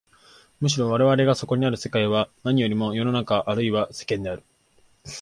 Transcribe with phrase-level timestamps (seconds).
[0.59, 4.41] むしろ我々がそこにある世界は何よりも世の中あるいは世間である。